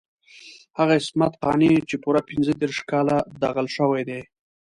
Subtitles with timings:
[0.79, 4.21] هغه عصمت قانع چې پوره پنځه دېرش کاله داغل شوی دی.